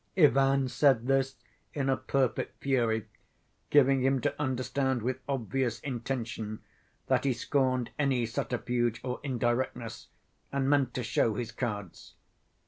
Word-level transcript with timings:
Ivan 0.17 0.67
said 0.67 1.05
this 1.05 1.35
in 1.75 1.87
a 1.87 1.95
perfect 1.95 2.59
fury, 2.63 3.05
giving 3.69 4.01
him 4.01 4.19
to 4.21 4.33
understand 4.41 5.03
with 5.03 5.19
obvious 5.29 5.79
intention 5.81 6.61
that 7.05 7.23
he 7.23 7.33
scorned 7.33 7.91
any 7.99 8.25
subterfuge 8.25 8.99
or 9.03 9.19
indirectness 9.21 10.07
and 10.51 10.67
meant 10.67 10.95
to 10.95 11.03
show 11.03 11.35
his 11.35 11.51
cards. 11.51 12.15